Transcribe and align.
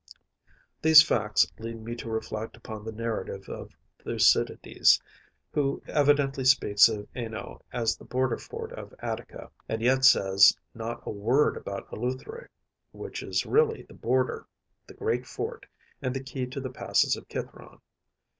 These 0.81 1.03
facts 1.03 1.45
led 1.59 1.79
me 1.79 1.93
to 1.97 2.09
reflect 2.09 2.57
upon 2.57 2.83
the 2.83 2.91
narrative 2.91 3.47
of 3.47 3.75
Thucydides, 3.99 4.99
who 5.51 5.79
evidently 5.85 6.43
speaks 6.43 6.89
of 6.89 7.07
Ňínoe 7.13 7.61
as 7.71 7.95
the 7.97 8.03
border 8.05 8.39
fort 8.39 8.73
of 8.73 8.95
Attica, 8.97 9.51
and 9.69 9.79
yet 9.79 10.03
says 10.03 10.57
not 10.73 11.03
a 11.05 11.11
word 11.11 11.55
about 11.55 11.87
Eleutheræ, 11.91 12.47
which 12.91 13.21
is 13.21 13.45
really 13.45 13.83
the 13.83 13.93
border, 13.93 14.47
the 14.87 14.95
great 14.95 15.27
fort, 15.27 15.67
and 16.01 16.15
the 16.15 16.23
key 16.23 16.47
to 16.47 16.59
the 16.59 16.71
passes 16.71 17.15
of 17.15 17.27
Cithæron. 17.27 17.79